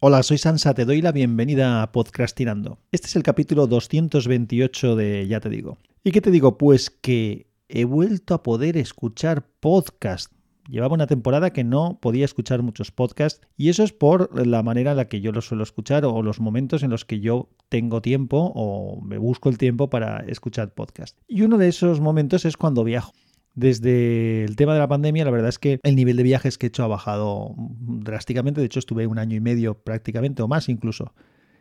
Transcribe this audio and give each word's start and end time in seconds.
Hola, 0.00 0.22
soy 0.22 0.38
Sansa, 0.38 0.74
te 0.74 0.84
doy 0.84 1.02
la 1.02 1.10
bienvenida 1.10 1.82
a 1.82 1.90
Podcastinando. 1.90 2.78
Este 2.92 3.08
es 3.08 3.16
el 3.16 3.24
capítulo 3.24 3.66
228 3.66 4.94
de 4.94 5.26
Ya 5.26 5.40
te 5.40 5.48
digo. 5.48 5.78
¿Y 6.04 6.12
qué 6.12 6.20
te 6.20 6.30
digo? 6.30 6.56
Pues 6.56 6.88
que 6.88 7.48
he 7.68 7.84
vuelto 7.84 8.34
a 8.34 8.44
poder 8.44 8.76
escuchar 8.76 9.48
podcast. 9.58 10.32
Llevaba 10.68 10.94
una 10.94 11.08
temporada 11.08 11.52
que 11.52 11.64
no 11.64 11.98
podía 12.00 12.24
escuchar 12.24 12.62
muchos 12.62 12.92
podcasts 12.92 13.44
y 13.56 13.70
eso 13.70 13.82
es 13.82 13.92
por 13.92 14.46
la 14.46 14.62
manera 14.62 14.92
en 14.92 14.98
la 14.98 15.08
que 15.08 15.20
yo 15.20 15.32
los 15.32 15.46
suelo 15.46 15.64
escuchar 15.64 16.04
o 16.04 16.22
los 16.22 16.38
momentos 16.38 16.84
en 16.84 16.90
los 16.90 17.04
que 17.04 17.18
yo 17.18 17.48
tengo 17.68 18.00
tiempo 18.00 18.52
o 18.54 19.00
me 19.00 19.18
busco 19.18 19.48
el 19.48 19.58
tiempo 19.58 19.90
para 19.90 20.18
escuchar 20.28 20.74
podcast. 20.74 21.18
Y 21.26 21.42
uno 21.42 21.58
de 21.58 21.66
esos 21.66 21.98
momentos 21.98 22.44
es 22.44 22.56
cuando 22.56 22.84
viajo. 22.84 23.12
Desde 23.54 24.44
el 24.44 24.54
tema 24.56 24.72
de 24.74 24.78
la 24.78 24.88
pandemia, 24.88 25.24
la 25.24 25.30
verdad 25.30 25.48
es 25.48 25.58
que 25.58 25.80
el 25.82 25.96
nivel 25.96 26.16
de 26.16 26.22
viajes 26.22 26.58
que 26.58 26.66
he 26.66 26.68
hecho 26.68 26.84
ha 26.84 26.88
bajado 26.88 27.54
drásticamente. 27.56 28.60
De 28.60 28.66
hecho, 28.66 28.78
estuve 28.78 29.06
un 29.06 29.18
año 29.18 29.36
y 29.36 29.40
medio 29.40 29.74
prácticamente, 29.74 30.42
o 30.42 30.48
más 30.48 30.68
incluso, 30.68 31.12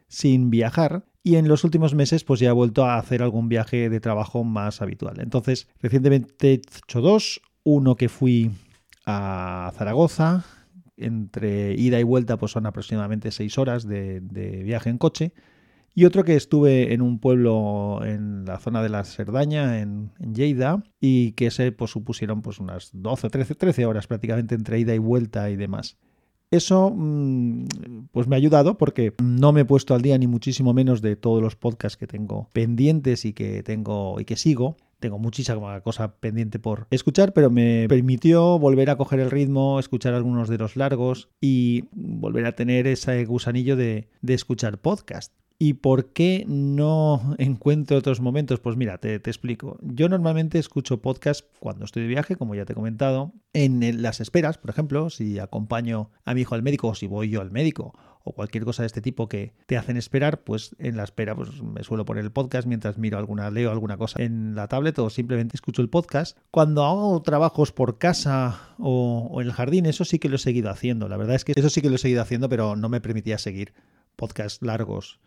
sin 0.08 0.50
viajar. 0.50 1.06
Y 1.24 1.36
en 1.36 1.48
los 1.48 1.64
últimos 1.64 1.96
meses, 1.96 2.24
pues 2.24 2.40
ya 2.40 2.50
he 2.50 2.54
vuelto 2.54 2.86
a 2.86 2.98
hacer 2.98 3.24
algún 3.24 3.50
viaje 3.50 3.90
de 3.90 4.00
trabajo 4.00 4.44
más 4.44 4.82
habitual. 4.82 5.20
Entonces, 5.20 5.68
recientemente 5.82 6.52
he 6.52 6.54
hecho 6.54 7.02
dos. 7.02 7.42
Uno 7.64 7.96
que 7.96 8.10
fui 8.10 8.52
a 9.06 9.72
Zaragoza. 9.76 10.46
Entre 10.96 11.74
ida 11.74 12.00
y 12.00 12.04
vuelta, 12.04 12.38
pues 12.38 12.52
son 12.52 12.66
aproximadamente 12.66 13.32
seis 13.32 13.58
horas 13.58 13.88
de, 13.88 14.20
de 14.22 14.64
viaje 14.64 14.90
en 14.90 14.98
coche. 14.98 15.34
Y 15.98 16.06
otro 16.06 16.24
que 16.24 16.36
estuve 16.36 16.94
en 16.94 17.02
un 17.02 17.18
pueblo 17.18 18.02
en 18.06 18.46
la 18.46 18.60
zona 18.60 18.84
de 18.84 18.90
la 18.90 19.04
Cerdaña, 19.04 19.80
en, 19.80 20.12
Lleida, 20.20 20.84
y 21.02 21.32
que 21.32 21.50
se 21.50 21.72
pues, 21.72 21.90
supusieron 21.90 22.44
pues, 22.44 22.60
unas 22.60 22.92
12, 22.94 23.32
13, 23.32 23.56
13 23.56 23.86
horas 23.88 24.06
prácticamente 24.06 24.54
entre 24.54 24.78
ida 24.78 24.94
y 24.94 25.00
vuelta 25.00 25.50
y 25.50 25.56
demás. 25.56 25.98
Eso 26.52 26.94
mm, 26.96 28.10
pues 28.12 28.28
me 28.28 28.36
ha 28.36 28.38
ayudado 28.38 28.78
porque 28.78 29.16
no 29.24 29.52
me 29.54 29.62
he 29.62 29.66
puesto 29.66 29.96
al 29.96 30.04
día 30.04 30.16
ni 30.20 30.28
muchísimo 30.28 30.72
menos 30.72 31.02
de 31.02 31.16
todos 31.16 31.42
los 31.42 31.56
podcasts 31.56 31.98
que 31.98 32.06
tengo 32.06 32.52
pendientes 32.54 33.26
y 33.26 33.34
que 33.34 33.64
tengo 33.64 34.22
y 34.22 34.26
que 34.26 34.36
sigo. 34.36 34.78
Tengo 35.00 35.18
muchísima 35.18 35.82
cosa 35.82 36.20
pendiente 36.20 36.60
por 36.60 36.86
escuchar, 36.92 37.34
pero 37.34 37.50
me 37.50 37.88
permitió 37.90 38.60
volver 38.60 38.92
a 38.92 38.98
coger 38.98 39.20
el 39.20 39.32
ritmo, 39.32 39.80
escuchar 39.80 40.14
algunos 40.14 40.48
de 40.48 40.60
los 40.60 40.76
largos 40.76 41.30
y 41.42 41.86
volver 41.92 42.46
a 42.46 42.56
tener 42.56 42.86
ese 42.86 43.26
gusanillo 43.26 43.76
de, 43.76 44.10
de 44.22 44.34
escuchar 44.36 44.78
podcast. 44.78 45.34
¿Y 45.60 45.74
por 45.74 46.14
qué 46.14 46.46
no 46.48 47.36
encuentro 47.40 47.98
otros 47.98 48.22
momentos? 48.22 48.60
Pues 48.60 48.78
mira, 48.78 49.00
te, 49.00 49.16
explico. 49.16 49.78
Yo 49.82 50.08
normalmente 50.08 50.60
escucho 50.60 51.02
podcast 51.02 51.46
cuando 51.60 51.86
estoy 51.86 52.04
de 52.04 52.10
viaje, 52.10 52.36
como 52.36 52.54
ya 52.54 52.66
te 52.66 52.74
he 52.74 52.76
comentado, 52.76 53.34
en 53.54 54.02
las 54.02 54.22
esperas, 54.22 54.60
por 54.60 54.70
ejemplo, 54.70 55.10
si 55.10 55.40
acompaño 55.40 56.12
a 56.26 56.36
mi 56.36 56.42
hijo 56.42 56.54
al 56.54 56.62
médico 56.62 56.90
o 56.90 56.96
si 56.96 57.08
voy 57.08 57.30
yo 57.30 57.42
al 57.42 57.50
médico 57.50 57.98
o 58.24 58.34
cualquier 58.34 58.66
cosa 58.66 58.84
de 58.84 58.88
este 58.88 59.02
tipo 59.02 59.30
que 59.30 59.54
te 59.66 59.78
hacen 59.78 59.98
esperar, 59.98 60.44
pues 60.44 60.76
en 60.80 60.98
la 60.98 61.04
espera 61.06 61.34
pues 61.34 61.64
me 61.64 61.84
suelo 61.84 62.04
poner 62.04 62.26
el 62.26 62.32
podcast 62.32 62.68
mientras 62.68 62.98
miro 62.98 63.18
alguna, 63.18 63.50
leo 63.50 63.72
alguna 63.72 63.98
cosa 63.98 64.22
en 64.22 64.54
la 64.54 64.68
tablet 64.68 65.00
o 65.00 65.10
simplemente 65.10 65.56
escucho 65.56 65.82
el 65.82 65.90
podcast. 65.90 66.38
Cuando 66.52 66.84
hago 66.84 67.20
trabajos 67.24 67.72
por 67.72 67.98
casa 67.98 68.76
o, 68.78 69.30
o 69.32 69.42
en 69.42 69.48
el 69.48 69.54
jardín, 69.54 69.86
eso 69.86 70.04
sí 70.06 70.20
que 70.20 70.30
lo 70.30 70.36
he 70.36 70.40
seguido 70.40 70.70
haciendo. 70.70 71.08
La 71.08 71.18
verdad 71.18 71.36
es 71.36 71.46
que 71.46 71.54
eso 71.56 71.70
sí 71.70 71.82
que 71.82 71.90
lo 71.90 71.96
he 71.96 72.00
seguido 72.00 72.22
haciendo, 72.22 72.50
pero 72.50 72.76
no 72.76 72.90
me 72.90 73.02
permitía 73.02 73.38
seguir 73.38 73.74
podcasts 74.18 74.62
largos 74.62 75.20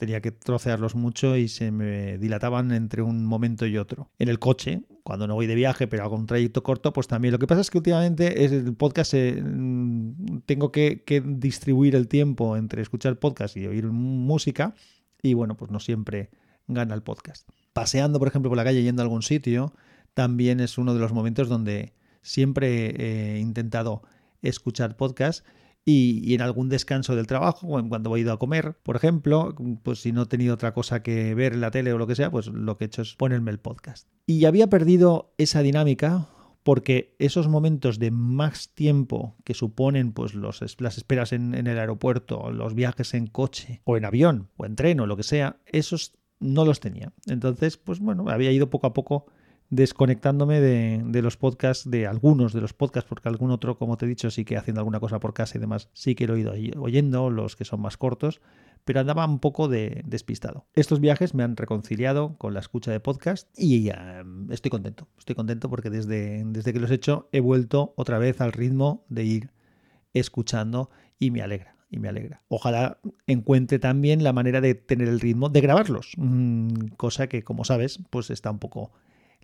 tenía 0.00 0.22
que 0.22 0.32
trocearlos 0.32 0.94
mucho 0.94 1.36
y 1.36 1.46
se 1.46 1.70
me 1.70 2.16
dilataban 2.16 2.72
entre 2.72 3.02
un 3.02 3.26
momento 3.26 3.66
y 3.66 3.76
otro. 3.76 4.08
En 4.18 4.30
el 4.30 4.38
coche, 4.38 4.80
cuando 5.02 5.26
no 5.26 5.34
voy 5.34 5.46
de 5.46 5.54
viaje, 5.54 5.86
pero 5.88 6.04
hago 6.04 6.16
un 6.16 6.24
trayecto 6.24 6.62
corto, 6.62 6.94
pues 6.94 7.06
también. 7.06 7.32
Lo 7.32 7.38
que 7.38 7.46
pasa 7.46 7.60
es 7.60 7.68
que 7.68 7.76
últimamente 7.76 8.46
es 8.46 8.50
el 8.50 8.74
podcast, 8.74 9.12
mm, 9.12 10.38
tengo 10.46 10.72
que, 10.72 11.04
que, 11.04 11.20
distribuir 11.20 11.94
el 11.96 12.08
tiempo 12.08 12.56
entre 12.56 12.80
escuchar 12.80 13.18
podcast 13.18 13.58
y 13.58 13.66
oír 13.66 13.88
música 13.88 14.74
y 15.22 15.34
bueno, 15.34 15.54
pues 15.58 15.70
no 15.70 15.80
siempre 15.80 16.30
gana 16.66 16.94
el 16.94 17.02
podcast. 17.02 17.46
Paseando, 17.74 18.18
por 18.18 18.28
ejemplo, 18.28 18.48
por 18.48 18.56
la 18.56 18.64
calle 18.64 18.82
yendo 18.82 19.02
a 19.02 19.04
algún 19.04 19.20
sitio, 19.20 19.74
también 20.14 20.60
es 20.60 20.78
uno 20.78 20.94
de 20.94 21.00
los 21.00 21.12
momentos 21.12 21.50
donde 21.50 21.92
siempre 22.22 23.34
he 23.36 23.38
intentado 23.38 24.00
escuchar 24.40 24.96
podcast 24.96 25.44
y, 25.84 26.34
en 26.34 26.42
algún 26.42 26.68
descanso 26.68 27.16
del 27.16 27.26
trabajo, 27.26 27.66
cuando 27.88 28.16
he 28.16 28.20
ido 28.20 28.32
a 28.32 28.38
comer, 28.38 28.76
por 28.82 28.96
ejemplo, 28.96 29.54
pues 29.82 30.00
si 30.00 30.12
no 30.12 30.22
he 30.22 30.26
tenido 30.26 30.54
otra 30.54 30.72
cosa 30.72 31.02
que 31.02 31.34
ver 31.34 31.54
en 31.54 31.60
la 31.60 31.70
tele 31.70 31.92
o 31.92 31.98
lo 31.98 32.06
que 32.06 32.14
sea, 32.14 32.30
pues 32.30 32.46
lo 32.46 32.76
que 32.76 32.84
he 32.84 32.86
hecho 32.86 33.02
es 33.02 33.14
ponerme 33.14 33.50
el 33.50 33.58
podcast. 33.58 34.08
Y 34.26 34.44
había 34.44 34.68
perdido 34.68 35.34
esa 35.38 35.62
dinámica 35.62 36.28
porque 36.62 37.16
esos 37.18 37.48
momentos 37.48 37.98
de 37.98 38.10
más 38.10 38.68
tiempo 38.74 39.36
que 39.44 39.54
suponen 39.54 40.12
pues 40.12 40.34
los, 40.34 40.60
las 40.78 40.98
esperas 40.98 41.32
en, 41.32 41.54
en 41.54 41.66
el 41.66 41.78
aeropuerto, 41.78 42.50
los 42.52 42.74
viajes 42.74 43.14
en 43.14 43.26
coche 43.26 43.80
o 43.84 43.96
en 43.96 44.04
avión 44.04 44.50
o 44.56 44.66
en 44.66 44.76
tren 44.76 45.00
o 45.00 45.06
lo 45.06 45.16
que 45.16 45.22
sea, 45.22 45.56
esos 45.66 46.12
no 46.38 46.64
los 46.64 46.80
tenía. 46.80 47.12
Entonces, 47.26 47.76
pues 47.76 48.00
bueno, 48.00 48.28
había 48.28 48.52
ido 48.52 48.70
poco 48.70 48.86
a 48.86 48.92
poco 48.92 49.26
desconectándome 49.70 50.60
de, 50.60 51.22
los 51.22 51.36
podcasts, 51.36 51.88
de 51.88 52.06
algunos 52.06 52.52
de 52.52 52.60
los 52.60 52.72
podcasts, 52.72 53.08
porque 53.08 53.28
algún 53.28 53.52
otro, 53.52 53.78
como 53.78 53.96
te 53.96 54.04
he 54.04 54.08
dicho, 54.08 54.30
sí 54.30 54.44
que 54.44 54.56
haciendo 54.56 54.80
alguna 54.80 55.00
cosa 55.00 55.20
por 55.20 55.32
casa 55.32 55.56
y 55.56 55.60
demás, 55.60 55.88
sí 55.92 56.14
que 56.14 56.26
lo 56.26 56.34
he 56.34 56.40
ido 56.40 56.52
oyendo, 56.82 57.30
los 57.30 57.54
que 57.54 57.64
son 57.64 57.80
más 57.80 57.96
cortos, 57.96 58.40
pero 58.84 59.00
andaba 59.00 59.24
un 59.26 59.38
poco 59.38 59.68
de, 59.68 60.02
despistado. 60.04 60.66
Estos 60.74 61.00
viajes 61.00 61.34
me 61.34 61.44
han 61.44 61.56
reconciliado 61.56 62.36
con 62.36 62.52
la 62.52 62.60
escucha 62.60 62.90
de 62.90 62.98
podcast 62.98 63.48
y 63.56 63.84
ya 63.84 64.24
estoy 64.50 64.70
contento. 64.70 65.06
Estoy 65.18 65.36
contento 65.36 65.70
porque 65.70 65.90
desde, 65.90 66.42
desde 66.46 66.72
que 66.72 66.80
los 66.80 66.90
he 66.90 66.94
hecho 66.94 67.28
he 67.30 67.40
vuelto 67.40 67.94
otra 67.96 68.18
vez 68.18 68.40
al 68.40 68.52
ritmo 68.52 69.04
de 69.08 69.24
ir 69.24 69.50
escuchando 70.14 70.90
y 71.18 71.30
me 71.30 71.42
alegra 71.42 71.76
y 71.90 71.98
me 71.98 72.08
alegra. 72.08 72.42
Ojalá 72.48 72.98
encuentre 73.26 73.78
también 73.78 74.24
la 74.24 74.32
manera 74.32 74.60
de 74.60 74.74
tener 74.74 75.08
el 75.08 75.20
ritmo 75.20 75.48
de 75.48 75.60
grabarlos, 75.60 76.12
mm, 76.16 76.88
cosa 76.96 77.28
que 77.28 77.42
como 77.44 77.64
sabes 77.64 78.00
pues 78.10 78.30
está 78.30 78.50
un 78.50 78.58
poco 78.60 78.92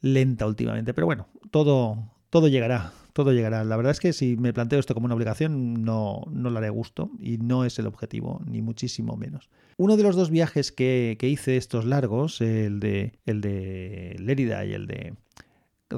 lenta 0.01 0.47
últimamente. 0.47 0.95
Pero 0.95 1.07
bueno, 1.07 1.29
todo, 1.51 2.13
todo 2.31 2.49
llegará, 2.49 2.93
todo 3.13 3.33
llegará. 3.33 3.65
La 3.65 3.77
verdad 3.77 3.93
es 3.93 4.01
que 4.01 4.13
si 4.13 4.37
me 4.37 4.53
planteo 4.53 4.79
esto 4.79 4.95
como 4.95 5.07
una 5.07 5.15
obligación, 5.15 5.83
no, 5.85 6.23
no 6.31 6.51
lo 6.51 6.59
haré 6.59 6.71
gusto 6.71 7.11
y 7.19 7.39
no 7.39 7.65
es 7.65 7.79
el 7.79 7.87
objetivo, 7.87 8.41
ni 8.47 8.63
muchísimo 8.63 9.17
menos. 9.17 9.49
Uno 9.79 9.97
de 9.97 10.03
los 10.03 10.17
dos 10.17 10.31
viajes 10.31 10.73
que, 10.73 11.17
hice 11.21 11.57
estos 11.57 11.85
largos, 11.85 12.41
el 12.41 12.81
de, 12.81 13.19
el 13.27 13.41
de 13.41 14.17
Lérida 14.19 14.65
y 14.65 14.73
el 14.73 14.87
de 14.87 15.15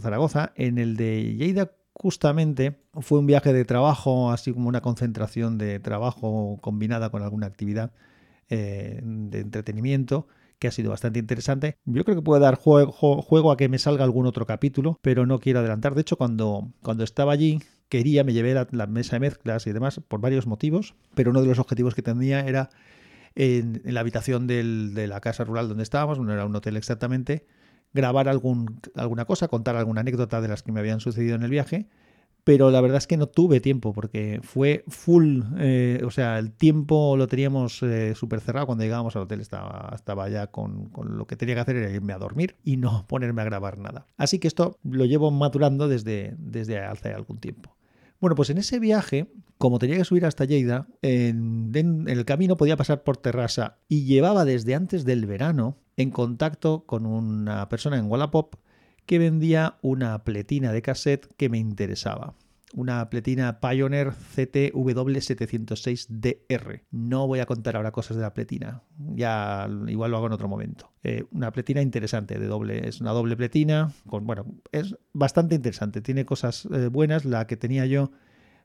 Zaragoza, 0.00 0.53
en 0.56 0.78
el 0.78 0.97
de 0.97 1.34
Lleida 1.34 1.72
justamente 1.94 2.80
fue 3.00 3.19
un 3.19 3.26
viaje 3.26 3.53
de 3.53 3.65
trabajo, 3.65 4.30
así 4.30 4.53
como 4.53 4.69
una 4.69 4.80
concentración 4.80 5.59
de 5.59 5.80
trabajo 5.80 6.59
combinada 6.60 7.10
con 7.10 7.22
alguna 7.22 7.47
actividad 7.47 7.92
eh, 8.48 9.00
de 9.03 9.41
entretenimiento 9.41 10.28
que 10.58 10.69
ha 10.69 10.72
sido 10.72 10.91
bastante 10.91 11.19
interesante. 11.19 11.76
Yo 11.84 12.04
creo 12.04 12.16
que 12.16 12.22
puede 12.22 12.41
dar 12.41 12.56
juego, 12.56 13.50
a 13.50 13.56
que 13.56 13.69
me 13.69 13.78
salga 13.78 14.04
algún 14.04 14.26
otro 14.26 14.46
capítulo, 14.46 14.98
pero 15.02 15.26
no 15.26 15.38
quiero 15.38 15.60
adelantar. 15.60 15.94
De 15.94 16.00
hecho, 16.00 16.16
cuando, 16.16 16.72
cuando 16.82 17.04
estaba 17.04 17.32
allí, 17.32 17.60
quería, 17.88 18.24
me 18.24 18.32
llevé 18.32 18.54
la, 18.54 18.86
mesa 18.86 19.16
de 19.16 19.20
mezclas 19.20 19.66
y 19.66 19.72
demás 19.72 20.00
por 20.06 20.20
varios 20.20 20.47
motivos, 20.47 20.94
pero 21.14 21.30
uno 21.30 21.41
de 21.42 21.48
los 21.48 21.58
objetivos 21.58 21.94
que 21.94 22.02
tenía 22.02 22.41
era 22.41 22.70
en, 23.34 23.80
la 23.84 24.00
habitación 24.00 24.47
de 24.47 25.06
la 25.06 25.20
casa 25.20 25.44
rural 25.44 25.68
donde 25.68 25.82
estábamos, 25.82 26.18
no 26.18 26.32
era 26.32 26.44
un 26.44 26.54
hotel 26.54 26.76
exactamente, 26.76 27.47
grabar 27.92 28.28
algún, 28.28 28.80
alguna 28.94 29.24
cosa, 29.24 29.48
contar 29.48 29.76
alguna 29.76 30.00
anécdota 30.00 30.41
de 30.41 30.48
las 30.48 30.62
que 30.62 30.72
me 30.72 30.80
habían 30.80 31.00
sucedido 31.00 31.36
en 31.36 31.42
el 31.42 31.50
viaje 31.50 31.88
pero 32.48 32.70
la 32.70 32.81
verdad 32.81 32.97
es 32.97 33.06
que 33.06 33.19
no 33.19 33.26
tuve 33.26 33.60
tiempo 33.60 33.92
porque 33.92 34.41
fue 34.42 34.82
full, 34.88 35.42
eh, 35.59 36.00
o 36.03 36.10
sea, 36.10 36.38
el 36.38 36.50
tiempo 36.50 37.14
lo 37.14 37.26
teníamos 37.26 37.82
eh, 37.82 38.14
súper 38.14 38.41
cerrado 38.41 38.64
cuando 38.64 38.84
llegábamos 38.84 39.14
al 39.16 39.25
hotel, 39.25 39.42
estaba, 39.42 40.28
ya 40.31 40.47
con, 40.47 40.91
lo 41.10 41.26
que 41.26 41.36
tenía 41.36 41.56
que 41.56 41.60
hacer 41.60 41.76
era 41.76 41.91
irme 41.91 42.14
a 42.14 42.19
dormir 42.19 42.56
y 42.64 42.78
no 42.78 43.04
ponerme 43.06 43.42
a 43.42 43.44
grabar 43.44 43.76
nada. 43.76 44.06
Así 44.16 44.38
que 44.38 44.48
esto 44.48 44.78
lo 44.82 45.04
llevo 45.04 45.31
madurando 45.31 45.88
desde, 45.88 46.36
desde 46.38 46.78
hace 46.78 47.12
algún 47.12 47.36
tiempo. 47.36 47.76
Bueno, 48.19 48.34
pues 48.34 48.48
en 48.48 48.56
ese 48.56 48.78
viaje, 48.78 49.30
como 49.59 49.78
tenía 49.78 49.98
que 49.98 50.06
subir 50.06 50.25
hasta 50.25 50.47
Lleida, 50.47 50.88
en, 51.03 51.70
en, 51.75 52.09
el 52.09 52.25
camino 52.25 52.56
podía 52.56 52.78
pasar 52.78 53.03
por 53.03 53.18
Terrassa 53.18 53.77
y 53.89 54.04
llevaba 54.04 54.47
desde 54.47 54.74
antes 54.74 55.04
del 55.04 55.27
verano 55.27 55.77
en 55.98 56.10
contacto 56.10 56.84
con 56.86 57.04
una 57.04 57.68
persona 57.68 57.98
en 57.98 58.10
Wallapop 58.10 58.54
que 59.09 59.19
vendía 59.19 59.78
una 59.81 60.22
pletina 60.22 60.71
de 60.71 60.83
cassette 60.83 61.27
que 61.39 61.49
me 61.49 61.57
interesaba. 61.57 62.34
Una 62.75 63.09
pletina 63.09 63.59
Pioneer 63.59 64.10
CTW706DR. 64.10 66.83
No 66.91 67.27
voy 67.27 67.41
a 67.41 67.47
contar 67.47 67.77
ahora 67.77 67.91
cosas 67.91 68.19
de 68.19 68.22
la 68.22 68.34
pletina, 68.34 68.83
ya 69.15 69.66
igual 69.87 70.10
lo 70.10 70.19
hago 70.19 70.27
en 70.27 70.34
otro 70.34 70.49
momento. 70.49 70.93
Eh, 71.03 71.25
una 71.33 71.53
pletina 71.53 71.81
interesante, 71.81 72.39
de 72.39 72.49
doble, 72.49 72.87
es 72.87 73.01
una 73.01 73.13
doble 73.13 73.34
pletina, 73.34 73.95
con, 74.07 74.27
bueno, 74.27 74.45
es 74.72 74.95
bastante 75.15 75.55
interesante, 75.55 76.03
tiene 76.03 76.27
cosas 76.27 76.69
eh, 76.71 76.89
buenas. 76.89 77.25
La 77.25 77.47
que 77.47 77.57
tenía 77.57 77.87
yo 77.87 78.10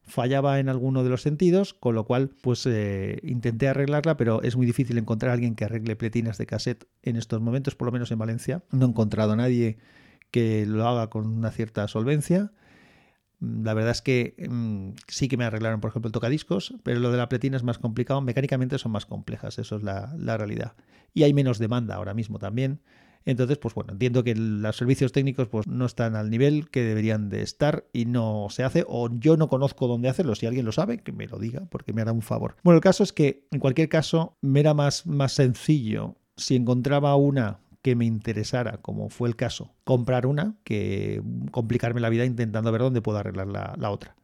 fallaba 0.01 0.59
en 0.59 0.67
alguno 0.67 1.05
de 1.05 1.09
los 1.09 1.21
sentidos, 1.21 1.73
con 1.73 1.95
lo 1.95 2.03
cual 2.03 2.31
pues 2.41 2.65
eh, 2.65 3.21
intenté 3.23 3.69
arreglarla, 3.69 4.17
pero 4.17 4.41
es 4.41 4.57
muy 4.57 4.65
difícil 4.65 4.97
encontrar 4.97 5.29
a 5.29 5.35
alguien 5.35 5.55
que 5.55 5.63
arregle 5.63 5.95
pletinas 5.95 6.37
de 6.37 6.47
cassette 6.47 6.85
en 7.01 7.15
estos 7.15 7.39
momentos, 7.39 7.75
por 7.75 7.85
lo 7.85 7.93
menos 7.93 8.11
en 8.11 8.19
Valencia. 8.19 8.61
No 8.71 8.85
he 8.85 8.89
encontrado 8.89 9.31
a 9.31 9.37
nadie 9.37 9.77
que 10.33 10.65
lo 10.65 10.87
haga 10.87 11.11
con 11.11 11.27
una 11.27 11.51
cierta 11.51 11.87
solvencia. 11.87 12.51
La 13.39 13.75
verdad 13.75 13.91
es 13.91 14.01
que 14.01 14.35
mm, 14.49 14.95
sí 15.07 15.27
que 15.27 15.37
me 15.37 15.45
arreglaron, 15.45 15.79
por 15.79 15.91
ejemplo, 15.91 16.07
el 16.07 16.11
tocadiscos, 16.11 16.73
pero 16.81 16.99
lo 16.99 17.11
de 17.11 17.17
la 17.17 17.29
pletina 17.29 17.55
es 17.55 17.61
más 17.61 17.77
complicado. 17.77 18.19
Mecánicamente 18.19 18.79
son 18.79 18.93
más 18.93 19.05
complejas, 19.05 19.59
eso 19.59 19.75
es 19.75 19.83
la, 19.83 20.37
realidad. 20.37 20.73
Y 21.13 21.21
hay 21.21 21.35
menos 21.35 21.59
demanda 21.59 21.95
ahora 21.95 22.15
mismo 22.15 22.39
también. 22.39 22.81
Entonces, 23.25 23.59
pues 23.59 23.75
bueno, 23.75 23.93
entiendo 23.93 24.23
que 24.23 24.33
los 24.33 24.75
servicios 24.75 25.11
técnicos 25.11 25.49
pues 25.49 25.67
no 25.67 25.85
están 25.85 26.15
al 26.15 26.31
nivel 26.31 26.71
que 26.71 26.81
deberían 26.81 27.29
de 27.29 27.43
estar 27.43 27.85
y 27.93 28.05
no 28.05 28.47
se 28.49 28.63
hace 28.63 28.85
o 28.87 29.09
yo 29.15 29.37
no 29.37 29.49
conozco 29.49 29.87
dónde 29.87 30.09
hacerlo. 30.09 30.33
Si 30.33 30.47
alguien 30.47 30.65
lo 30.65 30.71
sabe, 30.71 30.97
que 30.97 31.11
me 31.11 31.27
lo 31.27 31.37
diga 31.37 31.67
porque 31.69 31.93
me 31.93 32.01
hará 32.01 32.11
un 32.11 32.23
favor. 32.23 32.55
Bueno, 32.63 32.77
el 32.77 32.81
caso 32.81 33.03
es 33.03 33.13
que 33.13 33.45
en 33.51 33.59
cualquier 33.59 33.87
caso 33.87 34.35
me 34.41 34.61
era 34.61 34.73
más, 34.73 35.05
más 35.05 35.33
sencillo 35.33 36.17
si 36.35 36.55
encontraba 36.55 37.15
una 37.15 37.59
que 37.83 37.95
me 37.95 38.05
interesara, 38.05 38.77
como 38.77 39.09
fue 39.09 39.27
el 39.29 39.35
caso, 39.35 39.75
comprar 39.83 40.25
una 40.25 40.55
que 40.63 41.21
complicarme 41.51 41.99
la 41.99 42.09
vida 42.09 42.25
intentando 42.25 42.71
ver 42.71 42.81
dónde 42.81 43.01
puedo 43.01 43.19
arreglar 43.19 43.47
la, 43.47 43.91
otra 43.91 44.15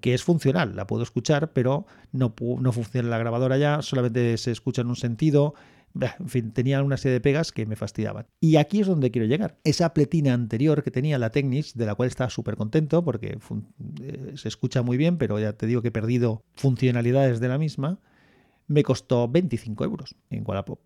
que 0.00 0.14
es 0.14 0.24
funcional, 0.24 0.74
la 0.74 0.88
puedo 0.88 1.04
escuchar, 1.04 1.52
pero 1.52 1.86
no, 2.10 2.34
no 2.40 2.72
funciona 2.72 3.08
la 3.08 3.18
grabadora 3.18 3.56
ya, 3.56 3.82
solamente 3.82 4.36
se 4.36 4.50
escucha 4.50 4.82
en 4.82 4.88
un 4.88 4.96
sentido, 4.96 5.54
en 5.94 6.28
fin, 6.28 6.52
tenía 6.52 6.82
una 6.82 6.96
serie 6.96 7.12
de 7.12 7.20
pegas 7.20 7.52
que 7.52 7.66
me 7.66 7.76
fastidiaban. 7.76 8.26
Y 8.40 8.56
aquí 8.56 8.80
es 8.80 8.88
donde 8.88 9.12
quiero 9.12 9.28
llegar. 9.28 9.58
Esa 9.62 9.94
pletina 9.94 10.32
anterior 10.32 10.82
que 10.82 10.90
tenía 10.90 11.18
la 11.18 11.30
Technics, 11.30 11.74
de 11.76 11.86
la 11.86 11.94
cual 11.94 12.08
estaba 12.08 12.30
súper 12.30 12.56
contento 12.56 13.04
porque 13.04 13.38
eh, 14.00 14.32
se 14.34 14.48
escucha 14.48 14.82
muy 14.82 14.96
bien, 14.96 15.18
pero 15.18 15.38
ya 15.38 15.52
te 15.52 15.66
digo 15.66 15.82
que 15.82 15.88
he 15.88 15.92
perdido 15.92 16.42
funcionalidades 16.54 17.38
de 17.38 17.48
la 17.48 17.58
misma, 17.58 18.00
me 18.66 18.82
costó 18.82 19.28
25 19.28 19.84
euros 19.84 20.16
en 20.30 20.42
Wallapop. 20.44 20.80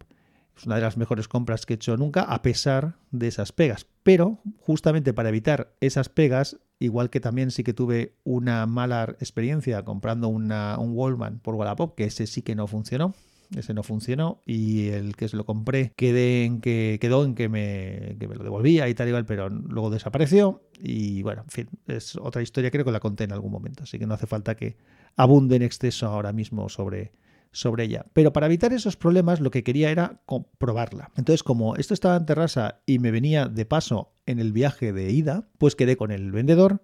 Es 0.57 0.67
una 0.67 0.77
de 0.77 0.83
las 0.83 0.97
mejores 0.97 1.29
compras 1.29 1.67
que 1.67 1.75
he 1.75 1.77
hecho 1.77 1.97
nunca, 1.97 2.23
a 2.23 2.43
pesar 2.43 2.97
de 3.11 3.29
esas 3.29 3.53
pegas. 3.53 3.87
Pero 4.03 4.41
justamente 4.59 5.13
para 5.13 5.29
evitar 5.29 5.75
esas 5.81 6.09
pegas, 6.09 6.59
igual 6.79 7.11
que 7.11 7.21
también 7.21 7.51
sí 7.51 7.63
que 7.63 7.75
tuve 7.75 8.15
una 8.25 8.67
mala 8.67 9.17
experiencia 9.21 9.85
comprando 9.85 10.29
una, 10.29 10.79
un 10.79 10.93
Wallman 10.97 11.41
por 11.41 11.55
Wallapop, 11.55 11.95
que 11.95 12.05
ese 12.05 12.27
sí 12.27 12.43
que 12.43 12.55
no 12.55 12.67
funcionó 12.67 13.15
ese 13.55 13.75
no 13.75 13.83
funcionó 13.83 14.43
y 14.45 14.89
el 14.89 15.15
que 15.15 15.29
se 15.29 15.37
lo 15.37 15.45
compré 15.45 15.93
quedé 15.97 16.45
en 16.45 16.61
que, 16.61 16.99
quedó 17.01 17.25
en 17.25 17.35
que 17.35 17.49
me, 17.49 18.17
que 18.19 18.29
me 18.29 18.35
lo 18.35 18.43
devolvía 18.43 18.89
y 18.89 18.95
tal 18.95 19.09
igual, 19.09 19.25
pero 19.25 19.49
luego 19.49 19.91
desapareció 19.91 20.63
y 20.81 21.23
bueno, 21.23 21.43
en 21.43 21.51
fin, 21.51 21.69
es 21.87 22.17
otra 22.17 22.43
historia, 22.43 22.71
creo 22.71 22.85
que 22.85 22.93
la 22.93 23.01
conté 23.01 23.25
en 23.25 23.33
algún 23.33 23.53
momento, 23.53 23.85
así 23.85 23.99
que 23.99 24.07
no 24.07 24.15
hace 24.15 24.27
falta 24.27 24.57
que 24.57 24.77
abunde 25.17 25.57
en 25.57 25.63
exceso 25.63 26.07
ahora 26.07 26.33
mismo 26.33 26.69
sobre, 26.69 27.13
sobre 27.57 27.85
ella. 27.85 28.07
Pero 28.13 28.33
para 28.33 28.47
evitar 28.47 28.73
esos 28.73 28.97
problemas 28.97 29.41
lo 29.41 29.51
que 29.51 29.65
quería 29.65 29.91
era 29.91 30.21
comprobarla. 30.27 31.11
Entonces, 31.17 31.43
como 31.43 31.77
esto 31.77 31.95
estaba 31.95 32.17
en 32.17 32.27
Terrassa 32.27 32.83
y 32.87 32.99
me 32.99 33.11
venía 33.11 33.47
de 33.47 33.65
paso 33.65 34.13
en 34.27 34.39
el 34.39 34.53
viaje 34.53 34.93
de 34.93 35.11
ida, 35.11 35.49
pues 35.59 35.75
quedé 35.75 35.97
con 35.97 36.11
el 36.11 36.33
vendedor 36.33 36.83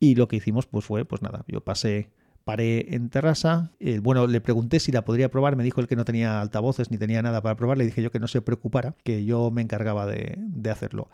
y 0.00 0.14
lo 0.14 0.28
que 0.28 0.36
hicimos 0.36 0.66
pues 0.66 0.84
fue, 0.84 1.04
pues 1.04 1.22
nada, 1.22 1.44
yo 1.48 1.62
pasé 1.62 2.10
paré 2.48 2.94
en 2.94 3.10
terraza. 3.10 3.72
Bueno, 4.00 4.26
le 4.26 4.40
pregunté 4.40 4.80
si 4.80 4.90
la 4.90 5.04
podría 5.04 5.30
probar. 5.30 5.54
Me 5.54 5.64
dijo 5.64 5.82
él 5.82 5.86
que 5.86 5.96
no 5.96 6.06
tenía 6.06 6.40
altavoces 6.40 6.90
ni 6.90 6.96
tenía 6.96 7.20
nada 7.20 7.42
para 7.42 7.56
probar. 7.56 7.76
Le 7.76 7.84
dije 7.84 8.00
yo 8.00 8.10
que 8.10 8.20
no 8.20 8.26
se 8.26 8.40
preocupara, 8.40 8.96
que 9.04 9.26
yo 9.26 9.50
me 9.50 9.60
encargaba 9.60 10.06
de, 10.06 10.38
hacerlo. 10.70 11.10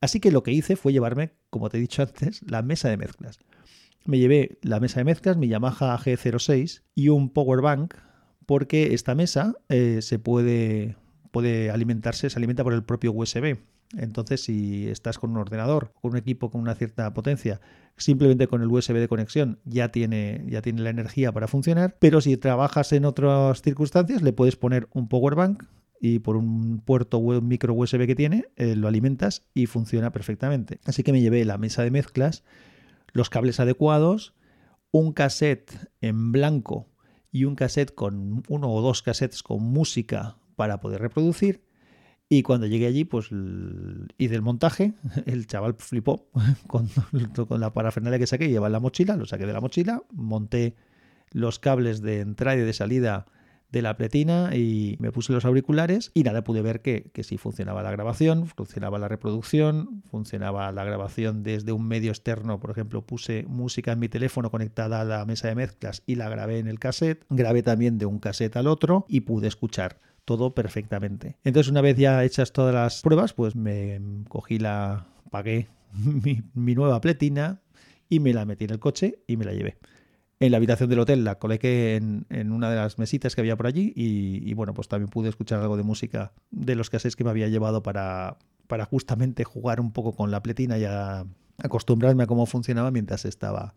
Así 0.00 0.20
que 0.20 0.30
lo 0.30 0.42
que 0.42 0.52
hice 0.52 0.76
fue 0.76 0.94
llevarme, 0.94 1.34
como 1.50 1.68
te 1.68 1.76
he 1.76 1.80
dicho 1.82 2.00
antes, 2.00 2.40
la 2.48 2.62
mesa 2.62 2.88
de 2.88 2.96
mezclas. 2.96 3.40
Me 4.06 4.18
llevé 4.18 4.58
la 4.62 4.80
mesa 4.80 5.00
de 5.00 5.04
mezclas, 5.04 5.36
mi 5.36 5.48
Yamaha 5.48 5.98
G06 5.98 6.80
y 6.94 7.10
un 7.10 7.28
power 7.28 7.60
bank, 7.60 7.96
porque 8.50 8.94
esta 8.94 9.14
mesa 9.14 9.54
eh, 9.68 10.02
se 10.02 10.18
puede, 10.18 10.96
puede 11.30 11.70
alimentarse, 11.70 12.28
se 12.28 12.36
alimenta 12.36 12.64
por 12.64 12.72
el 12.72 12.82
propio 12.82 13.12
USB. 13.12 13.58
Entonces, 13.96 14.42
si 14.42 14.88
estás 14.88 15.20
con 15.20 15.30
un 15.30 15.36
ordenador, 15.36 15.92
con 16.02 16.10
un 16.10 16.16
equipo 16.16 16.50
con 16.50 16.60
una 16.60 16.74
cierta 16.74 17.14
potencia, 17.14 17.60
simplemente 17.96 18.48
con 18.48 18.60
el 18.60 18.66
USB 18.66 18.94
de 18.94 19.06
conexión 19.06 19.60
ya 19.64 19.90
tiene, 19.90 20.44
ya 20.48 20.62
tiene 20.62 20.82
la 20.82 20.90
energía 20.90 21.30
para 21.30 21.46
funcionar. 21.46 21.96
Pero 22.00 22.20
si 22.20 22.36
trabajas 22.36 22.92
en 22.92 23.04
otras 23.04 23.62
circunstancias, 23.62 24.20
le 24.20 24.32
puedes 24.32 24.56
poner 24.56 24.88
un 24.94 25.06
power 25.06 25.36
bank 25.36 25.66
y 26.00 26.18
por 26.18 26.34
un 26.34 26.80
puerto 26.80 27.20
micro 27.20 27.72
USB 27.72 28.04
que 28.04 28.16
tiene, 28.16 28.46
eh, 28.56 28.74
lo 28.74 28.88
alimentas 28.88 29.44
y 29.54 29.66
funciona 29.66 30.10
perfectamente. 30.10 30.80
Así 30.86 31.04
que 31.04 31.12
me 31.12 31.20
llevé 31.20 31.44
la 31.44 31.56
mesa 31.56 31.84
de 31.84 31.92
mezclas, 31.92 32.42
los 33.12 33.30
cables 33.30 33.60
adecuados, 33.60 34.34
un 34.90 35.12
cassette 35.12 35.70
en 36.00 36.32
blanco 36.32 36.89
y 37.32 37.44
un 37.44 37.54
cassette 37.54 37.94
con 37.94 38.42
uno 38.48 38.72
o 38.72 38.82
dos 38.82 39.02
cassettes 39.02 39.42
con 39.42 39.62
música 39.62 40.36
para 40.56 40.80
poder 40.80 41.00
reproducir 41.00 41.62
y 42.32 42.44
cuando 42.44 42.68
llegué 42.68 42.86
allí, 42.86 43.04
pues 43.04 43.26
hice 43.26 44.34
el 44.36 44.40
montaje. 44.40 44.94
El 45.26 45.48
chaval 45.48 45.74
flipó 45.76 46.30
con, 46.68 46.88
con 47.48 47.60
la 47.60 47.72
parafernalia 47.72 48.20
que 48.20 48.28
saqué. 48.28 48.48
Lleva 48.48 48.68
en 48.68 48.72
la 48.72 48.78
mochila, 48.78 49.16
lo 49.16 49.26
saqué 49.26 49.46
de 49.46 49.52
la 49.52 49.60
mochila, 49.60 50.04
monté 50.12 50.76
los 51.32 51.58
cables 51.58 52.00
de 52.02 52.20
entrada 52.20 52.56
y 52.56 52.60
de 52.60 52.72
salida 52.72 53.26
de 53.72 53.82
la 53.82 53.96
pletina 53.96 54.54
y 54.54 54.96
me 55.00 55.12
puse 55.12 55.32
los 55.32 55.44
auriculares 55.44 56.10
y 56.14 56.22
nada, 56.22 56.42
pude 56.44 56.62
ver 56.62 56.82
que, 56.82 57.10
que 57.12 57.22
sí 57.22 57.38
funcionaba 57.38 57.82
la 57.82 57.90
grabación, 57.90 58.46
funcionaba 58.46 58.98
la 58.98 59.08
reproducción, 59.08 60.02
funcionaba 60.10 60.70
la 60.72 60.84
grabación 60.84 61.42
desde 61.42 61.72
un 61.72 61.86
medio 61.86 62.10
externo, 62.10 62.60
por 62.60 62.70
ejemplo, 62.70 63.06
puse 63.06 63.44
música 63.48 63.92
en 63.92 63.98
mi 63.98 64.08
teléfono 64.08 64.50
conectada 64.50 65.00
a 65.00 65.04
la 65.04 65.24
mesa 65.24 65.48
de 65.48 65.54
mezclas 65.54 66.02
y 66.06 66.16
la 66.16 66.28
grabé 66.28 66.58
en 66.58 66.68
el 66.68 66.78
cassette, 66.78 67.24
grabé 67.30 67.62
también 67.62 67.98
de 67.98 68.06
un 68.06 68.18
cassette 68.18 68.56
al 68.56 68.66
otro 68.66 69.06
y 69.08 69.20
pude 69.20 69.48
escuchar 69.48 70.00
todo 70.24 70.54
perfectamente. 70.54 71.38
Entonces, 71.44 71.70
una 71.70 71.80
vez 71.80 71.96
ya 71.96 72.22
hechas 72.24 72.52
todas 72.52 72.74
las 72.74 73.02
pruebas, 73.02 73.32
pues 73.32 73.56
me 73.56 74.00
cogí 74.28 74.58
la, 74.58 75.06
pagué 75.30 75.68
mi, 76.54 76.74
nueva 76.74 77.00
pletina 77.00 77.62
y 78.08 78.20
me 78.20 78.32
la 78.32 78.44
metí 78.44 78.64
en 78.64 78.70
el 78.70 78.78
coche 78.78 79.22
y 79.26 79.36
me 79.36 79.44
la 79.44 79.52
llevé. 79.52 79.78
En 80.40 80.52
la 80.52 80.56
habitación 80.56 80.88
del 80.88 80.98
hotel 80.98 81.22
la 81.22 81.38
coloqué 81.38 81.96
en, 81.96 82.52
una 82.52 82.70
de 82.70 82.76
las 82.76 82.98
mesitas 82.98 83.34
que 83.34 83.42
había 83.42 83.56
por 83.56 83.66
allí 83.66 83.92
y, 83.94 84.54
bueno, 84.54 84.72
pues 84.72 84.88
también 84.88 85.10
pude 85.10 85.28
escuchar 85.28 85.60
algo 85.60 85.76
de 85.76 85.82
música 85.82 86.32
de 86.50 86.74
los 86.74 86.88
cassettes 86.88 87.14
que 87.14 87.24
me 87.24 87.30
había 87.30 87.48
llevado 87.48 87.82
para, 87.82 88.38
para 88.66 88.86
justamente 88.86 89.44
jugar 89.44 89.80
un 89.80 89.92
poco 89.92 90.12
con 90.12 90.30
la 90.30 90.42
pletina 90.42 90.78
y 90.78 90.86
acostumbrarme 91.58 92.22
a 92.22 92.26
cómo 92.26 92.46
funcionaba 92.46 92.90
mientras 92.90 93.26
estaba 93.26 93.74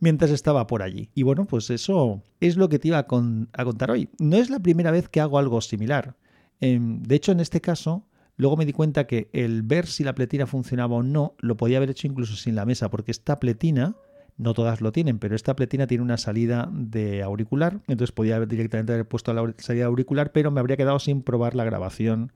mientras 0.00 0.30
estaba 0.30 0.66
por 0.66 0.82
allí. 0.82 1.10
Y 1.14 1.22
bueno, 1.22 1.46
pues 1.46 1.70
eso 1.70 2.22
es 2.40 2.56
lo 2.56 2.68
que 2.68 2.78
te 2.78 2.88
iba 2.88 2.98
a, 2.98 3.06
contar 3.06 3.90
hoy. 3.90 4.08
No 4.18 4.36
es 4.36 4.50
la 4.50 4.58
primera 4.58 4.90
vez 4.90 5.08
que 5.08 5.20
hago 5.20 5.38
algo 5.38 5.60
similar. 5.60 6.16
Em, 6.60 7.02
de 7.02 7.14
hecho, 7.14 7.32
en 7.32 7.40
este 7.40 7.60
caso, 7.60 8.06
luego 8.36 8.56
me 8.56 8.66
di 8.66 8.72
cuenta 8.72 9.06
que 9.06 9.28
el 9.32 9.62
ver 9.62 9.86
si 9.86 10.02
la 10.02 10.14
pletina 10.14 10.46
funcionaba 10.46 10.96
o 10.96 11.02
no, 11.02 11.34
lo 11.38 11.56
podía 11.56 11.76
haber 11.76 11.90
hecho 11.90 12.06
incluso 12.06 12.34
sin 12.34 12.54
la 12.54 12.64
mesa, 12.64 12.90
porque 12.90 13.10
esta 13.10 13.38
pletina, 13.38 13.94
no 14.36 14.54
todas 14.54 14.80
lo 14.80 14.92
tienen, 14.92 15.18
pero 15.18 15.36
esta 15.36 15.56
pletina 15.56 15.86
tiene 15.86 16.02
una 16.02 16.16
salida 16.16 16.68
de 16.72 17.22
auricular, 17.22 17.80
entonces 17.88 18.12
podía 18.12 18.40
directamente 18.46 18.92
haber 18.92 19.06
puesto 19.06 19.32
la 19.32 19.54
salida 19.58 19.86
auricular, 19.86 20.32
pero 20.32 20.50
me 20.50 20.60
habría 20.60 20.76
quedado 20.76 20.98
sin 20.98 21.22
probar 21.22 21.54
la 21.54 21.64
grabación 21.64 22.32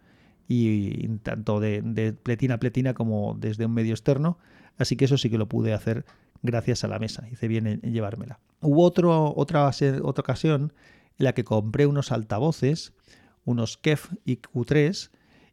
y 0.47 1.09
tanto 1.18 1.61
de, 1.61 1.80
de 1.83 2.12
pletina 2.12 2.54
a 2.54 2.59
pletina 2.59 2.95
como 2.95 3.37
desde 3.38 3.66
un 3.66 3.73
medio 3.73 3.95
externo, 3.95 4.38
así 4.76 4.97
que 4.97 5.07
eso 5.07 5.16
sí 5.16 5.30
que 5.30 5.38
lo 5.38 5.49
pude 5.49 5.73
hacer 5.73 6.04
gracias 6.42 6.85
a 6.85 6.88
la 6.88 6.99
mesa. 6.99 7.26
Hice 7.33 7.49
bien 7.49 7.66
en, 7.66 7.80
llevármela. 7.80 8.38
Hubo 8.61 8.85
otra, 8.85 9.09
otra 9.09 9.71
ocasión 10.04 10.73
en 11.18 11.25
la 11.25 11.33
que 11.33 11.45
compré 11.45 11.87
unos 11.87 12.12
altavoces, 12.12 12.92
unos 13.45 13.76
KEF 13.78 14.12
IQ3, 14.26 15.11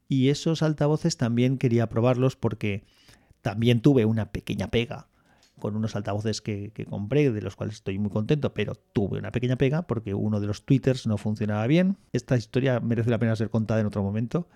y 0.08 0.30
esos 0.30 0.62
altavoces 0.62 1.18
también 1.18 1.58
quería 1.58 1.88
probarlos 1.88 2.36
porque 2.36 2.84
también 3.42 3.80
tuve 3.80 4.06
una 4.06 4.32
pequeña 4.32 4.70
pega 4.70 5.08
con 5.62 5.77
unos 5.77 5.96
altavoces 5.96 6.41
que, 6.41 6.74
compré, 6.89 7.32
de 7.32 7.41
los 7.41 7.56
cuales 7.56 7.75
estoy 7.75 7.98
muy 7.98 8.10
contento, 8.10 8.53
pero 8.53 8.75
tuve 8.75 9.20
una 9.20 9.32
pequeña 9.32 9.56
pega 9.56 9.84
porque 9.84 10.13
uno 10.13 10.41
de 10.41 10.48
los 10.48 10.65
twitters 10.65 11.08
no 11.08 11.18
funcionaba 11.18 11.65
bien. 11.68 11.96
Esta 12.12 12.36
historia 12.36 12.82
merece 12.82 13.10
la 13.10 13.20
pena 13.20 13.34
ser 13.38 13.50
contada 13.50 13.80
en 13.80 13.86
otro 13.86 14.03
momento. 14.03 14.50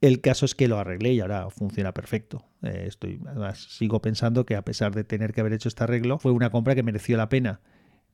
El 0.00 0.20
caso 0.20 0.44
es 0.44 0.54
que 0.54 0.68
lo 0.68 0.78
arreglé 0.78 1.14
y 1.14 1.20
ahora 1.20 1.48
funciona 1.50 1.92
perfecto. 1.92 2.44
Eh, 2.62 2.84
estoy, 2.86 3.20
además, 3.26 3.58
sigo 3.70 4.00
pensando 4.02 4.46
que 4.46 4.54
a 4.54 4.62
pesar 4.62 4.94
de 4.94 5.02
tener 5.02 5.32
que 5.32 5.40
haber 5.40 5.52
hecho 5.52 5.68
este 5.68 5.82
arreglo, 5.84 6.18
fue 6.18 6.30
una 6.32 6.50
compra 6.50 6.74
que 6.74 6.82
mereció 6.82 7.16
la 7.16 7.28
pena. 7.28 7.60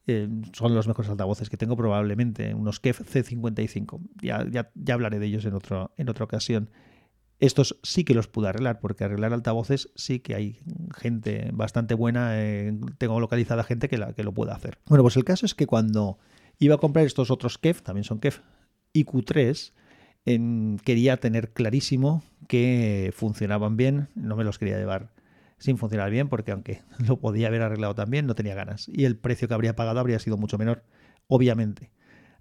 Eh, 0.06 0.28
son 0.52 0.74
los 0.74 0.88
mejores 0.88 1.10
altavoces 1.10 1.50
que 1.50 1.58
tengo 1.58 1.76
probablemente, 1.76 2.54
unos 2.54 2.80
KEF 2.80 3.00
C55. 3.00 4.00
Ya, 4.22 4.46
ya, 4.50 4.70
ya 4.74 4.94
hablaré 4.94 5.18
de 5.18 5.26
ellos 5.26 5.44
en, 5.44 5.54
otro, 5.54 5.92
en 5.96 6.08
otra 6.08 6.24
ocasión. 6.24 6.70
Estos 7.40 7.78
sí 7.84 8.04
que 8.04 8.14
los 8.14 8.26
pude 8.26 8.48
arreglar, 8.48 8.80
porque 8.80 9.04
arreglar 9.04 9.32
altavoces 9.32 9.90
sí 9.94 10.18
que 10.18 10.34
hay 10.34 10.60
gente 10.96 11.50
bastante 11.52 11.94
buena, 11.94 12.30
eh, 12.34 12.76
tengo 12.98 13.20
localizada 13.20 13.62
gente 13.62 13.88
que, 13.88 13.96
la, 13.96 14.12
que 14.12 14.24
lo 14.24 14.32
puede 14.32 14.52
hacer. 14.52 14.78
Bueno, 14.86 15.04
pues 15.04 15.16
el 15.16 15.24
caso 15.24 15.46
es 15.46 15.54
que 15.54 15.66
cuando 15.66 16.18
iba 16.58 16.74
a 16.74 16.78
comprar 16.78 17.06
estos 17.06 17.30
otros 17.30 17.58
KEF, 17.58 17.82
también 17.82 18.04
son 18.04 18.18
KEF 18.18 18.40
IQ3, 18.94 19.72
quería 20.84 21.16
tener 21.16 21.52
clarísimo 21.52 22.22
que 22.48 23.12
funcionaban 23.14 23.76
bien, 23.76 24.08
no 24.14 24.36
me 24.36 24.44
los 24.44 24.58
quería 24.58 24.78
llevar 24.78 25.10
sin 25.58 25.78
funcionar 25.78 26.10
bien, 26.10 26.28
porque 26.28 26.52
aunque 26.52 26.82
lo 27.06 27.18
podía 27.18 27.48
haber 27.48 27.62
arreglado 27.62 27.94
también, 27.94 28.26
no 28.26 28.34
tenía 28.34 28.54
ganas. 28.54 28.88
Y 28.88 29.04
el 29.04 29.16
precio 29.16 29.48
que 29.48 29.54
habría 29.54 29.76
pagado 29.76 30.00
habría 30.00 30.18
sido 30.18 30.36
mucho 30.36 30.58
menor, 30.58 30.84
obviamente. 31.26 31.90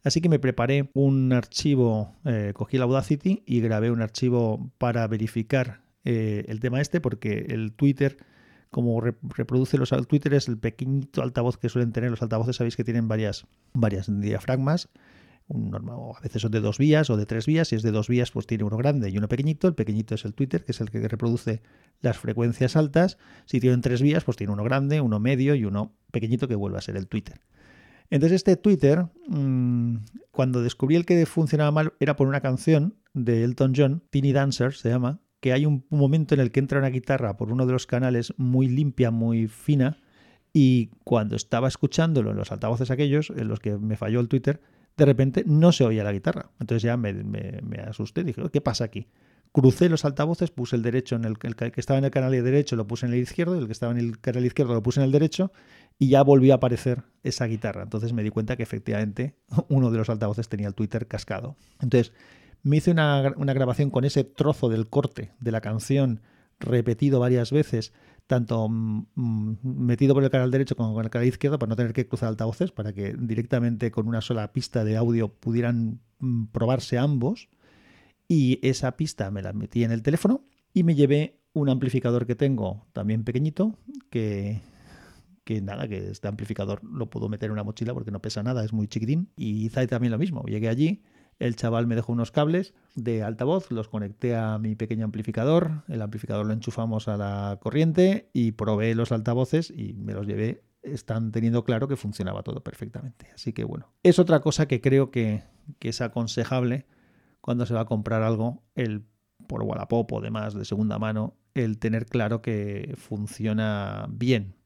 Así 0.08 0.22
que 0.22 0.30
me 0.30 0.40
preparé 0.40 0.90
un 0.94 1.34
archivo, 1.34 2.16
eh, 2.24 2.54
cogí 2.56 2.78
el 2.78 2.84
Audacity 2.84 3.44
y 3.46 3.60
grabé 3.60 3.92
un 3.92 4.02
archivo 4.02 4.72
para 4.78 5.06
verificar 5.06 5.82
eh, 6.06 6.46
el 6.48 6.62
tema 6.62 6.80
este, 6.80 7.02
porque 7.02 7.48
el 7.50 7.74
Twitter 7.74 8.18
como 8.70 9.02
reproduce 9.02 9.78
los 9.78 9.90
Twitter 10.08 10.34
es 10.34 10.48
el 10.48 10.58
pequeñito 10.58 11.22
altavoz 11.22 11.58
que 11.58 11.68
suelen 11.68 11.92
tener 11.92 12.10
los 12.10 12.22
altavoces, 12.22 12.56
sabéis 12.56 12.78
que 12.78 12.86
tienen 12.86 13.10
varias, 13.10 13.48
varias 13.74 14.08
diafragmas. 14.08 14.90
A 15.50 16.22
veces 16.22 16.42
son 16.42 16.52
de 16.52 16.60
dos 16.60 16.78
vías 16.78 17.10
o 17.10 17.16
de 17.16 17.26
tres 17.26 17.46
vías. 17.46 17.70
Si 17.70 17.76
es 17.76 17.82
de 17.82 17.92
dos 17.92 18.10
vías, 18.10 18.32
pues 18.32 18.48
tiene 18.48 18.66
uno 18.66 18.76
grande 18.76 19.10
y 19.10 19.18
uno 19.18 19.30
pequeñito. 19.30 19.70
El 19.70 19.76
pequeñito 19.76 20.16
es 20.16 20.26
el 20.26 20.34
Twitter, 20.34 20.66
que 20.66 20.74
es 20.74 20.82
el 20.82 20.90
que 20.90 21.08
reproduce 21.08 21.62
las 22.02 22.18
frecuencias 22.18 22.76
altas. 22.76 23.18
Si 23.46 23.62
tienen 23.62 23.80
tres 23.80 24.02
vías, 24.02 24.26
pues 24.26 24.36
tiene 24.36 24.52
uno 24.52 24.66
grande, 24.66 25.00
uno 25.00 25.20
medio 25.20 25.56
y 25.56 25.64
uno 25.64 25.94
pequeñito 26.12 26.50
que 26.50 26.56
vuelve 26.56 26.78
a 26.78 26.82
ser 26.82 26.98
el 26.98 27.08
Twitter. 27.08 27.40
Entonces 28.10 28.38
este 28.38 28.56
Twitter, 28.56 29.08
mm, 29.28 29.98
cuando 30.32 30.62
descubrí 30.62 30.96
el 30.96 31.06
que 31.06 31.26
funcionaba 31.26 31.72
mal, 31.72 31.94
era 32.00 32.16
por 32.16 32.28
una 32.28 32.42
canción 32.42 32.96
de 33.14 33.44
Elton 33.44 33.74
John, 33.76 34.04
Teeny 34.10 34.32
Dancer 34.32 34.74
se 34.74 34.90
llama, 34.90 35.20
que 35.40 35.54
hay 35.54 35.66
un 35.66 35.86
momento 35.90 36.34
en 36.34 36.42
el 36.42 36.52
que 36.52 36.60
entra 36.60 36.80
una 36.80 36.90
guitarra 36.90 37.38
por 37.38 37.52
uno 37.52 37.66
de 37.66 37.74
los 37.74 37.86
canales 37.86 38.34
muy 38.38 38.68
limpia, 38.68 39.12
muy 39.12 39.48
fina, 39.48 39.98
y 40.54 40.88
cuando 41.04 41.36
estaba 41.36 41.68
escuchándolo 41.68 42.32
en 42.32 42.38
los 42.38 42.52
altavoces 42.52 42.90
aquellos, 42.90 43.32
en 43.36 43.48
los 43.48 43.60
que 43.60 43.78
me 43.78 43.98
falló 43.98 44.20
el 44.20 44.28
Twitter, 44.28 44.62
de 44.96 45.06
repente 45.06 45.44
no 45.46 45.72
se 45.72 45.84
oía 45.84 46.04
la 46.04 46.12
guitarra. 46.12 46.50
Entonces 46.60 46.84
ya 46.84 46.98
me, 46.98 47.14
me, 47.14 47.78
asusté, 47.88 48.24
dije, 48.24 48.42
¿qué 48.52 48.62
pasa 48.62 48.86
aquí? 48.86 49.08
Crucé 49.58 49.90
los 49.90 50.06
altavoces, 50.06 50.52
puse 50.52 50.76
el 50.76 50.84
derecho 50.84 51.16
en 51.16 51.26
el, 51.26 51.40
que 51.40 51.72
estaba 51.78 51.98
en 51.98 52.06
el 52.06 52.12
canal 52.12 52.30
derecho, 52.30 52.76
lo 52.76 52.86
puse 52.86 53.08
en 53.08 53.14
el 53.14 53.20
izquierdo, 53.22 53.58
el 53.58 53.66
que 53.66 53.72
estaba 53.72 53.92
en 53.92 53.98
el 53.98 54.20
canal 54.20 54.46
izquierdo 54.46 54.76
lo 54.76 54.84
puse 54.84 55.00
en 55.00 55.06
el 55.06 55.12
derecho, 55.12 55.52
y 55.98 56.10
ya 56.10 56.22
volvió 56.22 56.54
a 56.54 56.58
aparecer 56.58 57.02
esa 57.24 57.48
guitarra. 57.48 57.82
Entonces 57.82 58.14
me 58.14 58.22
di 58.22 58.30
cuenta 58.30 58.56
que 58.56 58.62
efectivamente 58.62 59.34
uno 59.68 59.90
de 59.90 59.98
los 59.98 60.12
altavoces 60.12 60.48
tenía 60.48 60.68
el 60.68 60.76
Twitter 60.76 61.08
cascado. 61.08 61.56
Entonces, 61.82 62.14
me 62.62 62.78
hice 62.78 62.92
una, 62.92 63.34
grabación 63.34 63.90
con 63.90 64.06
ese 64.06 64.24
trozo 64.24 64.70
del 64.70 64.90
corte 64.90 65.32
de 65.40 65.52
la 65.52 65.60
canción 65.60 66.22
repetido 66.60 67.20
varias 67.20 67.52
veces, 67.52 67.94
tanto 68.28 68.70
mm, 68.70 69.08
mm, 69.16 69.58
metido 69.64 70.14
por 70.14 70.24
el 70.24 70.30
canal 70.30 70.52
derecho 70.52 70.76
como 70.76 70.94
con 70.94 71.04
el 71.04 71.10
canal 71.10 71.28
izquierdo, 71.28 71.58
para 71.58 71.72
no 71.72 71.76
tener 71.76 71.94
que 71.94 72.08
cruzar 72.08 72.30
altavoces, 72.30 72.72
para 72.72 72.94
que 72.94 73.16
directamente 73.18 73.90
con 73.90 74.08
una 74.08 74.22
sola 74.22 74.54
pista 74.54 74.84
de 74.84 74.98
audio 74.98 75.30
pudieran 75.30 76.00
mm, 76.20 76.46
probarse 76.52 77.00
ambos. 77.00 77.50
Y 78.28 78.60
esa 78.68 78.98
pista 78.98 79.32
me 79.32 79.42
la 79.42 79.54
metí 79.54 79.84
en 79.84 79.92
el 79.92 80.04
teléfono 80.04 80.46
y 80.74 80.84
me 80.84 80.96
llevé 80.96 81.40
un 81.54 81.70
amplificador 81.70 82.26
que 82.26 82.36
tengo 82.36 82.86
también 82.94 83.24
pequeñito, 83.24 83.78
que, 84.10 84.62
que 85.44 85.62
nada, 85.62 85.88
que 85.88 86.10
este 86.12 86.28
amplificador 86.28 86.84
lo 86.84 87.10
puedo 87.10 87.30
meter 87.30 87.48
en 87.48 87.54
una 87.54 87.64
mochila 87.64 87.94
porque 87.94 88.12
no 88.12 88.22
pesa 88.22 88.44
nada, 88.44 88.64
es 88.64 88.74
muy 88.74 88.88
chiquitín. 88.88 89.30
Y 89.36 89.66
hice 89.66 89.88
también 89.88 90.12
lo 90.12 90.18
mismo. 90.18 90.44
Llegué 90.44 90.68
allí, 90.68 91.04
el 91.40 91.56
chaval 91.56 91.88
me 91.88 91.96
dejó 91.96 92.12
unos 92.12 92.32
cables 92.32 92.74
de 92.96 93.24
altavoz, 93.24 93.72
los 93.72 93.88
conecté 93.88 94.36
a 94.36 94.58
mi 94.58 94.76
pequeño 94.76 95.06
amplificador, 95.06 95.84
el 95.88 96.02
amplificador 96.02 96.46
lo 96.46 96.54
enchufamos 96.54 97.08
a 97.08 97.18
la 97.18 97.60
corriente 97.62 98.30
y 98.34 98.54
probé 98.54 98.96
los 98.96 99.12
altavoces 99.12 99.72
y 99.72 99.94
me 99.94 100.14
los 100.14 100.26
llevé. 100.26 100.64
Están 100.82 101.32
teniendo 101.32 101.64
claro 101.64 101.88
que 101.88 101.96
funcionaba 101.96 102.44
todo 102.44 102.64
perfectamente. 102.64 103.30
Así 103.34 103.54
que 103.54 103.64
bueno, 103.64 103.92
es 104.04 104.20
otra 104.20 104.40
cosa 104.40 104.68
que 104.68 104.82
creo 104.82 105.12
que, 105.12 105.44
es 105.82 106.02
aconsejable 106.02 106.86
cuando 107.48 107.66
se 107.66 107.74
va 107.74 107.80
a 107.80 107.86
comprar 107.86 108.24
algo, 108.24 108.62
el 108.76 109.06
por 109.48 109.64
Wallapop 109.64 110.12
o 110.12 110.20
demás 110.20 110.54
de 110.54 110.66
segunda 110.66 111.00
mano, 111.00 111.38
el 111.54 111.80
tener 111.80 112.06
claro 112.06 112.42
que 112.42 112.94
funciona 112.98 114.06
bien 114.10 114.58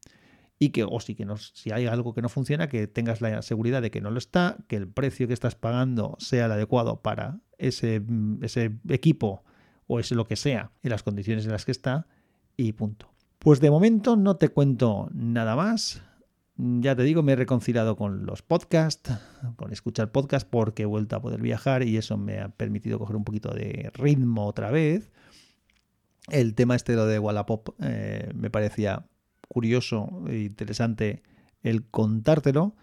y 0.57 0.69
que, 0.69 0.83
o 0.83 1.00
si, 1.00 1.13
que 1.13 1.23
no, 1.23 1.38
si 1.38 1.71
hay 1.71 1.85
algo 1.85 2.15
que 2.15 2.23
no 2.23 2.27
funciona, 2.27 2.69
que 2.69 2.88
tengas 2.88 3.21
la 3.21 3.43
seguridad 3.43 3.83
de 3.83 3.91
que 3.91 4.01
no 4.01 4.09
lo 4.09 4.17
está, 4.17 4.57
que 4.67 4.77
el 4.77 4.88
precio 4.88 5.27
que 5.27 5.35
estás 5.35 5.53
pagando 5.53 6.15
sea 6.17 6.47
el 6.47 6.53
adecuado 6.53 7.03
para 7.03 7.39
ese, 7.59 8.01
ese 8.41 8.79
equipo 8.89 9.43
o 9.85 10.00
ese 10.00 10.15
lo 10.15 10.25
que 10.25 10.35
sea, 10.35 10.71
en 10.81 10.89
las 10.89 11.03
condiciones 11.03 11.45
en 11.45 11.51
las 11.51 11.65
que 11.65 11.71
está, 11.73 12.07
y 12.57 12.71
punto. 12.71 13.13
Pues 13.38 13.59
de 13.59 13.69
momento 13.69 14.15
no 14.15 14.38
te 14.38 14.50
cuento 14.50 15.07
nada 15.13 15.55
más. 15.55 16.01
Ya 16.63 16.96
te 16.96 17.01
digo, 17.01 17.24
me 17.24 17.32
he 17.32 17.36
reconciliado 17.36 17.96
con 17.96 18.27
los 18.27 18.44
podcasts, 18.44 19.12
con 19.56 19.74
escuchar 19.74 20.12
podcasts, 20.12 20.48
porque 20.48 20.84
he 20.84 20.86
vuelto 20.86 21.15
a 21.15 21.22
poder 21.22 21.41
viajar 21.41 21.82
y 21.82 21.98
eso 21.98 22.18
me 22.18 22.39
ha 22.39 22.50
permitido 22.50 23.00
coger 23.00 23.15
un 23.15 23.24
poquito 23.24 23.50
de 23.51 23.89
ritmo 23.96 24.46
otra 24.46 24.70
vez. 24.70 25.10
El 26.30 26.53
tema 26.53 26.75
este 26.75 26.96
de 26.96 27.18
Wallapop 27.18 27.70
eh, 27.82 28.30
me 28.36 28.51
parecía 28.51 29.08
curioso 29.48 30.24
e 30.27 30.41
interesante 30.41 31.24
el 31.63 31.84
contártelo. 31.84 32.75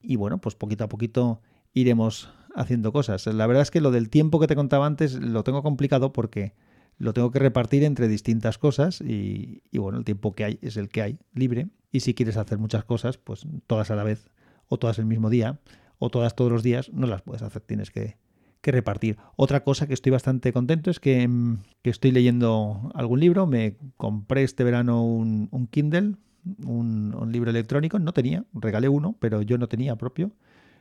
Y 0.00 0.14
bueno, 0.14 0.38
pues 0.38 0.54
poquito 0.54 0.84
a 0.84 0.88
poquito 0.88 1.40
iremos 1.72 2.32
haciendo 2.54 2.92
cosas. 2.92 3.26
La 3.26 3.48
verdad 3.48 3.62
es 3.62 3.72
que 3.72 3.80
lo 3.80 3.90
del 3.90 4.10
tiempo 4.10 4.38
que 4.38 4.46
te 4.46 4.54
contaba 4.54 4.86
antes 4.86 5.14
lo 5.14 5.42
tengo 5.42 5.64
complicado 5.64 6.12
porque 6.12 6.54
lo 6.98 7.12
tengo 7.12 7.30
que 7.30 7.38
repartir 7.38 7.84
entre 7.84 8.08
distintas 8.08 8.58
cosas 8.58 9.00
y, 9.00 9.62
bueno, 9.72 9.98
el 9.98 10.04
tiempo 10.04 10.34
que 10.34 10.44
hay 10.44 10.58
es 10.62 10.76
el 10.76 10.88
que 10.88 11.02
hay, 11.02 11.18
libre. 11.32 11.68
Y 11.90 12.00
si 12.00 12.14
quieres 12.14 12.36
hacer 12.36 12.58
muchas 12.58 12.84
cosas, 12.84 13.18
pues 13.18 13.46
todas 13.66 13.90
a 13.90 13.96
la 13.96 14.04
vez 14.04 14.30
o 14.68 14.78
todas 14.78 14.98
el 14.98 15.06
mismo 15.06 15.30
día 15.30 15.60
o 15.98 16.10
todas 16.10 16.34
todos 16.34 16.50
los 16.50 16.62
días, 16.62 16.90
no 16.92 17.06
las 17.06 17.22
puedes 17.22 17.42
hacer, 17.42 17.62
tienes 17.62 17.90
que, 17.90 18.16
que 18.60 18.72
repartir. 18.72 19.18
Otra 19.36 19.62
cosa 19.62 19.86
que 19.86 19.94
estoy 19.94 20.10
bastante 20.10 20.52
contento 20.52 20.90
es 20.90 21.00
que, 21.00 21.26
mm, 21.28 21.58
estoy 21.84 22.10
leyendo 22.10 22.90
algún 22.94 23.20
libro. 23.20 23.46
Me 23.46 23.76
compré 23.96 24.42
este 24.42 24.64
verano 24.64 25.04
un, 25.04 25.68
Kindle, 25.70 26.16
un, 26.64 27.30
libro 27.30 27.50
electrónico. 27.50 27.98
No 27.98 28.12
tenía, 28.12 28.44
regalé 28.52 28.88
uno, 28.88 29.16
pero 29.20 29.42
yo 29.42 29.58
no 29.58 29.68
tenía 29.68 29.96
propio. 29.96 30.32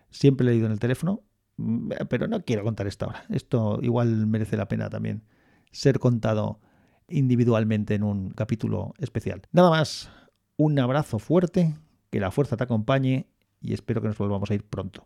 Siempre 0.10 0.48
he 0.48 0.52
leído 0.52 0.68
en 0.68 0.72
el 0.72 0.80
teléfono, 0.80 1.22
mm, 1.58 1.92
pero 2.10 2.28
no 2.28 2.44
quiero 2.44 2.64
contar 2.64 2.88
esto 2.88 3.06
ahora. 3.06 3.26
Esto 3.30 3.80
igual 3.82 4.28
merece 4.28 4.58
la 4.58 4.68
pena 4.68 4.90
también 4.90 5.24
ser 5.74 6.00
contado 6.00 6.60
individualmente 7.10 7.96
en 7.96 8.04
un 8.04 8.30
capítulo 8.30 8.94
especial. 9.00 9.42
Nada 9.52 9.70
más, 9.70 10.10
un 10.56 10.80
abrazo 10.80 11.20
fuerte, 11.20 11.76
que 12.10 12.20
la 12.20 12.32
fuerza 12.32 12.56
te 12.56 12.64
acompañe 12.64 13.28
y 13.60 13.74
espero 13.74 14.02
que 14.02 14.08
nos 14.08 14.18
volvamos 14.18 14.50
a 14.52 14.54
ir 14.54 14.64
pronto. 14.64 15.02